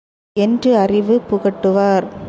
என்று 0.33 0.77
அறிவு 0.77 1.21
புகட்டுவார். 1.31 2.07